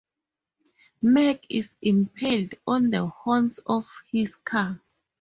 Mac 1.03 1.41
is 1.47 1.75
impaled 1.83 2.55
on 2.65 2.89
the 2.89 3.05
horns 3.05 3.59
of 3.67 3.87
his 4.11 4.35
car. 4.35 4.81